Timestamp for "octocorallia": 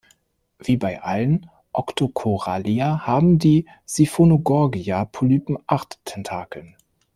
1.73-3.05